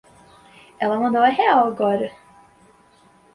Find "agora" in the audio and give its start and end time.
1.67-2.09